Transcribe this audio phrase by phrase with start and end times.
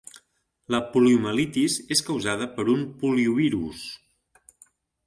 [0.75, 3.89] La poliomielitis és causada per un poliovirus.